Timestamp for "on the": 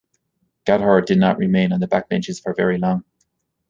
1.71-1.87